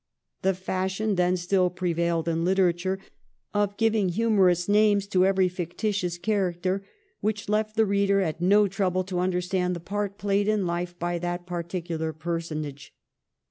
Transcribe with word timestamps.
The 0.41 0.55
fashion 0.55 1.13
then 1.13 1.37
still 1.37 1.69
prevailed 1.69 2.27
in 2.27 2.43
literature 2.43 2.97
of 3.53 3.77
giving 3.77 4.09
humorous 4.09 4.67
names 4.67 5.05
to 5.09 5.27
every 5.27 5.47
fictitious 5.47 6.17
character, 6.17 6.83
which 7.19 7.47
left 7.47 7.75
the 7.75 7.85
reader 7.85 8.19
at 8.19 8.41
no 8.41 8.67
trouble 8.67 9.03
to 9.03 9.19
understand 9.19 9.75
the 9.75 9.79
part 9.79 10.17
played 10.17 10.47
in 10.47 10.65
life 10.65 10.97
by 10.97 11.19
that 11.19 11.45
particular 11.45 12.13
personage. 12.13 12.95